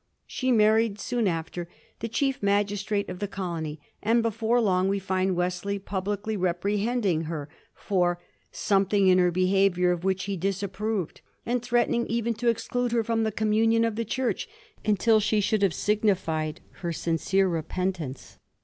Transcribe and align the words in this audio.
She 0.25 0.51
married, 0.51 0.97
soon 0.99 1.27
after, 1.27 1.67
the 1.99 2.07
chief 2.07 2.41
magistrate 2.41 3.07
of 3.07 3.19
the 3.19 3.27
colony, 3.27 3.79
and 4.01 4.23
before 4.23 4.59
long 4.59 4.87
we 4.87 4.97
find 4.97 5.35
Wesley 5.35 5.77
publicly 5.77 6.35
reprehending 6.35 7.25
her 7.25 7.47
for" 7.75 8.19
something 8.51 9.05
in 9.07 9.19
her 9.19 9.29
behavior 9.29 9.91
of 9.91 10.03
which 10.03 10.23
he 10.23 10.35
disapproved," 10.35 11.21
and 11.45 11.61
threatening 11.61 12.07
even 12.07 12.33
to 12.33 12.49
exclude 12.49 12.93
her 12.93 13.03
from 13.03 13.21
the 13.21 13.31
communion 13.31 13.85
of 13.85 13.95
the 13.95 14.03
Church 14.03 14.49
until 14.83 15.19
she 15.19 15.39
should 15.39 15.61
have 15.61 15.71
signified 15.71 16.61
her 16.77 16.91
sincere 16.91 17.47
repentance. 17.47 18.39